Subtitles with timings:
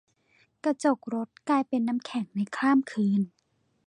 [0.63, 3.21] กระจกรถกลายเป็นน้ำแข็งในข้ามคืน